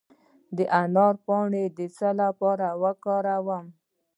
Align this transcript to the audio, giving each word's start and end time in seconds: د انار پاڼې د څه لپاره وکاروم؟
د 0.55 0.57
انار 0.81 1.15
پاڼې 1.25 1.63
د 1.77 1.79
څه 1.97 2.09
لپاره 2.21 2.67
وکاروم؟ 2.81 3.65